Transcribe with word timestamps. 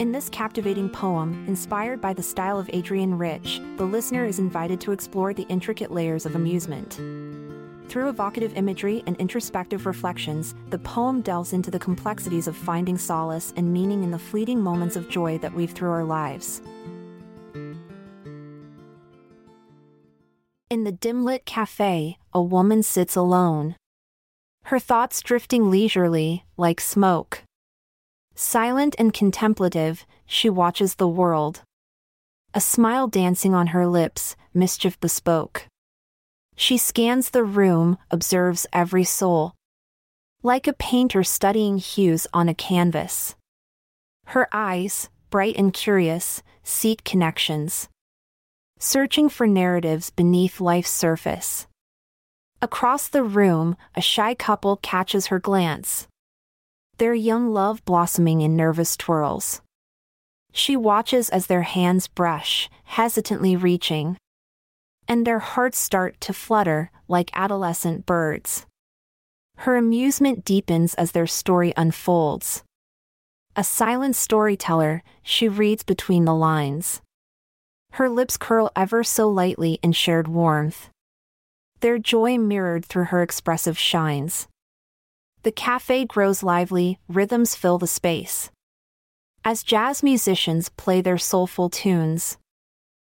In 0.00 0.10
this 0.10 0.28
captivating 0.28 0.90
poem, 0.90 1.44
inspired 1.46 2.00
by 2.00 2.12
the 2.12 2.22
style 2.22 2.58
of 2.58 2.68
Adrienne 2.70 3.16
Rich, 3.16 3.60
the 3.76 3.84
listener 3.84 4.24
is 4.24 4.40
invited 4.40 4.80
to 4.80 4.90
explore 4.90 5.32
the 5.32 5.46
intricate 5.48 5.92
layers 5.92 6.26
of 6.26 6.34
amusement. 6.34 6.94
Through 7.88 8.08
evocative 8.08 8.56
imagery 8.56 9.04
and 9.06 9.16
introspective 9.18 9.86
reflections, 9.86 10.56
the 10.70 10.80
poem 10.80 11.20
delves 11.20 11.52
into 11.52 11.70
the 11.70 11.78
complexities 11.78 12.48
of 12.48 12.56
finding 12.56 12.98
solace 12.98 13.52
and 13.56 13.72
meaning 13.72 14.02
in 14.02 14.10
the 14.10 14.18
fleeting 14.18 14.60
moments 14.60 14.96
of 14.96 15.08
joy 15.08 15.38
that 15.38 15.54
weave 15.54 15.70
through 15.70 15.90
our 15.90 16.04
lives. 16.04 16.60
In 20.70 20.82
the 20.82 20.92
dim-lit 20.92 21.46
cafe, 21.46 22.18
a 22.32 22.42
woman 22.42 22.82
sits 22.82 23.14
alone. 23.14 23.76
Her 24.64 24.80
thoughts 24.80 25.22
drifting 25.22 25.70
leisurely, 25.70 26.44
like 26.56 26.80
smoke. 26.80 27.43
Silent 28.36 28.96
and 28.98 29.14
contemplative, 29.14 30.04
she 30.26 30.50
watches 30.50 30.96
the 30.96 31.06
world. 31.06 31.62
A 32.52 32.60
smile 32.60 33.06
dancing 33.06 33.54
on 33.54 33.68
her 33.68 33.86
lips, 33.86 34.34
mischief 34.52 34.98
bespoke. 34.98 35.66
She 36.56 36.76
scans 36.76 37.30
the 37.30 37.44
room, 37.44 37.96
observes 38.10 38.66
every 38.72 39.04
soul. 39.04 39.54
Like 40.42 40.66
a 40.66 40.72
painter 40.72 41.22
studying 41.22 41.78
hues 41.78 42.26
on 42.34 42.48
a 42.48 42.54
canvas. 42.54 43.36
Her 44.26 44.48
eyes, 44.52 45.08
bright 45.30 45.56
and 45.56 45.72
curious, 45.72 46.42
seek 46.64 47.04
connections. 47.04 47.88
Searching 48.80 49.28
for 49.28 49.46
narratives 49.46 50.10
beneath 50.10 50.60
life's 50.60 50.90
surface. 50.90 51.68
Across 52.60 53.08
the 53.08 53.22
room, 53.22 53.76
a 53.94 54.00
shy 54.00 54.34
couple 54.34 54.76
catches 54.76 55.26
her 55.26 55.38
glance 55.38 56.08
their 56.98 57.14
young 57.14 57.52
love 57.52 57.84
blossoming 57.84 58.40
in 58.40 58.56
nervous 58.56 58.96
twirls. 58.96 59.60
She 60.52 60.76
watches 60.76 61.28
as 61.30 61.46
their 61.46 61.62
hands 61.62 62.06
brush, 62.06 62.70
hesitantly 62.84 63.56
reaching. 63.56 64.16
And 65.08 65.26
their 65.26 65.40
hearts 65.40 65.78
start 65.78 66.20
to 66.22 66.32
flutter 66.32 66.90
like 67.08 67.30
adolescent 67.34 68.06
birds. 68.06 68.66
Her 69.58 69.76
amusement 69.76 70.44
deepens 70.44 70.94
as 70.94 71.12
their 71.12 71.26
story 71.26 71.72
unfolds. 71.76 72.62
A 73.56 73.62
silent 73.62 74.16
storyteller, 74.16 75.02
she 75.22 75.48
reads 75.48 75.82
between 75.82 76.24
the 76.24 76.34
lines. 76.34 77.02
Her 77.92 78.08
lips 78.08 78.36
curl 78.36 78.70
ever 78.74 79.04
so 79.04 79.28
lightly 79.28 79.78
in 79.82 79.92
shared 79.92 80.26
warmth. 80.26 80.88
Their 81.80 81.98
joy 81.98 82.38
mirrored 82.38 82.84
through 82.84 83.04
her 83.04 83.22
expressive 83.22 83.78
shines. 83.78 84.48
The 85.44 85.52
cafe 85.52 86.06
grows 86.06 86.42
lively, 86.42 86.98
rhythms 87.06 87.54
fill 87.54 87.76
the 87.76 87.86
space. 87.86 88.50
As 89.44 89.62
jazz 89.62 90.02
musicians 90.02 90.70
play 90.70 91.02
their 91.02 91.18
soulful 91.18 91.68
tunes, 91.68 92.38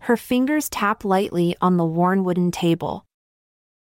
her 0.00 0.16
fingers 0.16 0.70
tap 0.70 1.04
lightly 1.04 1.56
on 1.60 1.76
the 1.76 1.84
worn 1.84 2.24
wooden 2.24 2.50
table. 2.50 3.04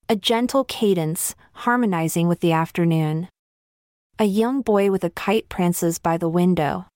A 0.08 0.14
gentle 0.14 0.62
cadence, 0.62 1.34
harmonizing 1.66 2.28
with 2.28 2.38
the 2.38 2.52
afternoon. 2.52 3.28
A 4.20 4.26
young 4.26 4.62
boy 4.62 4.92
with 4.92 5.02
a 5.02 5.10
kite 5.10 5.48
prances 5.48 5.98
by 5.98 6.16
the 6.16 6.28
window. 6.28 6.86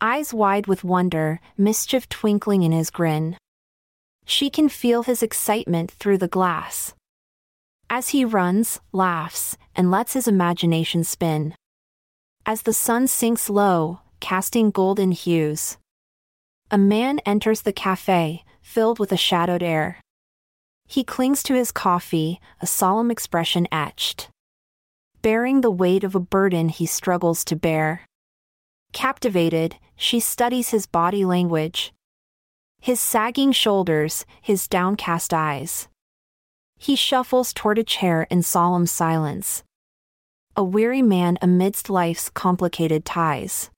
Eyes 0.00 0.32
wide 0.32 0.68
with 0.68 0.84
wonder, 0.84 1.40
mischief 1.58 2.08
twinkling 2.08 2.62
in 2.62 2.70
his 2.70 2.90
grin. 2.90 3.36
She 4.24 4.48
can 4.48 4.68
feel 4.68 5.02
his 5.02 5.24
excitement 5.24 5.90
through 5.90 6.18
the 6.18 6.28
glass 6.28 6.94
as 7.88 8.10
he 8.10 8.24
runs, 8.24 8.80
laughs, 8.92 9.56
and 9.74 9.90
lets 9.90 10.12
his 10.12 10.28
imagination 10.28 11.04
spin. 11.04 11.54
As 12.44 12.62
the 12.62 12.72
sun 12.72 13.06
sinks 13.06 13.50
low, 13.50 14.00
casting 14.20 14.70
golden 14.70 15.12
hues, 15.12 15.78
a 16.70 16.78
man 16.78 17.20
enters 17.20 17.62
the 17.62 17.72
cafe, 17.72 18.42
filled 18.60 18.98
with 18.98 19.12
a 19.12 19.16
shadowed 19.16 19.62
air. 19.62 20.00
He 20.88 21.04
clings 21.04 21.44
to 21.44 21.54
his 21.54 21.70
coffee, 21.70 22.40
a 22.60 22.66
solemn 22.66 23.10
expression 23.10 23.68
etched. 23.70 24.28
Bearing 25.22 25.60
the 25.60 25.70
weight 25.70 26.02
of 26.02 26.16
a 26.16 26.20
burden 26.20 26.68
he 26.68 26.86
struggles 26.86 27.44
to 27.44 27.56
bear. 27.56 28.04
Captivated, 28.92 29.76
she 29.94 30.18
studies 30.18 30.70
his 30.70 30.86
body 30.86 31.24
language. 31.24 31.92
His 32.80 33.00
sagging 33.00 33.52
shoulders, 33.52 34.24
his 34.40 34.66
downcast 34.66 35.32
eyes. 35.32 35.88
He 36.78 36.96
shuffles 36.96 37.52
toward 37.52 37.78
a 37.78 37.84
chair 37.84 38.26
in 38.30 38.42
solemn 38.42 38.86
silence. 38.86 39.62
A 40.56 40.64
weary 40.64 41.02
man 41.02 41.38
amidst 41.42 41.90
life's 41.90 42.28
complicated 42.30 43.04
ties. 43.04 43.70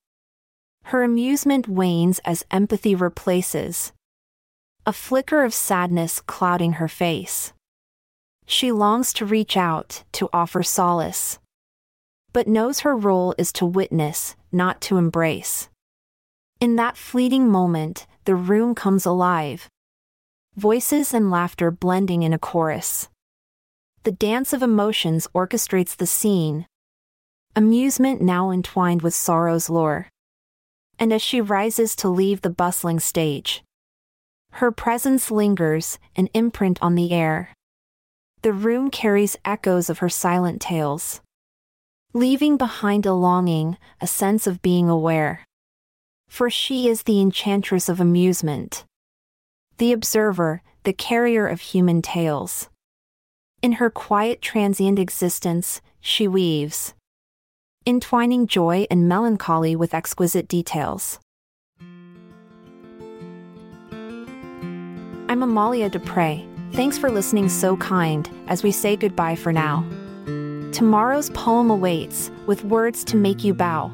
Her 0.85 1.03
amusement 1.03 1.67
wanes 1.67 2.19
as 2.25 2.45
empathy 2.51 2.95
replaces. 2.95 3.91
A 4.85 4.93
flicker 4.93 5.43
of 5.43 5.53
sadness 5.53 6.21
clouding 6.21 6.73
her 6.73 6.87
face. 6.87 7.53
She 8.45 8.71
longs 8.71 9.13
to 9.13 9.25
reach 9.25 9.55
out, 9.55 10.03
to 10.13 10.29
offer 10.33 10.63
solace. 10.63 11.37
But 12.33 12.47
knows 12.47 12.79
her 12.79 12.95
role 12.95 13.35
is 13.37 13.51
to 13.53 13.65
witness, 13.65 14.35
not 14.51 14.81
to 14.81 14.97
embrace. 14.97 15.69
In 16.59 16.75
that 16.77 16.97
fleeting 16.97 17.47
moment, 17.47 18.07
the 18.25 18.35
room 18.35 18.73
comes 18.73 19.05
alive, 19.05 19.69
voices 20.59 21.13
and 21.13 21.31
laughter 21.31 21.71
blending 21.71 22.21
in 22.21 22.33
a 22.33 22.37
chorus. 22.37 23.07
The 24.03 24.11
dance 24.11 24.51
of 24.51 24.61
emotions 24.61 25.25
orchestrates 25.33 25.95
the 25.95 26.05
scene. 26.05 26.67
Amusement 27.55 28.21
now 28.21 28.51
entwined 28.51 29.01
with 29.01 29.13
sorrow's 29.13 29.69
lore. 29.69 30.09
And 30.99 31.13
as 31.13 31.21
she 31.21 31.39
rises 31.39 31.95
to 31.95 32.09
leave 32.09 32.41
the 32.41 32.49
bustling 32.49 32.99
stage, 32.99 33.63
her 34.53 34.71
presence 34.71 35.31
lingers, 35.31 35.97
an 36.17 36.27
imprint 36.33 36.77
on 36.81 36.95
the 36.95 37.13
air. 37.13 37.53
The 38.41 38.51
room 38.51 38.91
carries 38.91 39.37
echoes 39.45 39.89
of 39.89 39.99
her 39.99 40.09
silent 40.09 40.61
tales, 40.61 41.21
leaving 42.13 42.57
behind 42.57 43.05
a 43.05 43.13
longing, 43.13 43.77
a 44.01 44.07
sense 44.07 44.45
of 44.45 44.61
being 44.61 44.89
aware. 44.89 45.45
For 46.27 46.49
she 46.49 46.89
is 46.89 47.03
the 47.03 47.21
enchantress 47.21 47.87
of 47.87 48.01
amusement 48.01 48.83
the 49.79 49.91
observer, 49.93 50.61
the 50.83 50.93
carrier 50.93 51.47
of 51.47 51.61
human 51.61 52.01
tales. 52.01 52.67
In 53.61 53.73
her 53.73 53.89
quiet 53.89 54.41
transient 54.41 54.99
existence, 54.99 55.81
she 56.01 56.27
weaves, 56.27 56.93
entwining 57.85 58.45
joy 58.45 58.85
and 58.91 59.07
melancholy 59.07 59.77
with 59.77 59.93
exquisite 59.93 60.49
details. 60.49 61.19
I'm 65.29 65.43
Amalia 65.43 65.89
Dupre. 65.89 66.45
Thanks 66.73 66.97
for 66.97 67.09
listening 67.09 67.47
so 67.47 67.77
kind 67.77 68.29
as 68.47 68.63
we 68.63 68.71
say 68.71 68.97
goodbye 68.97 69.35
for 69.35 69.53
now. 69.53 69.85
Tomorrow's 70.73 71.29
poem 71.29 71.69
awaits 71.69 72.31
with 72.47 72.65
words 72.65 73.05
to 73.05 73.15
make 73.15 73.45
you 73.45 73.53
bow. 73.53 73.93